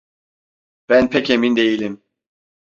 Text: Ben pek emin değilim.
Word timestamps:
Ben 0.89 1.09
pek 1.09 1.29
emin 1.29 1.55
değilim. 1.55 2.03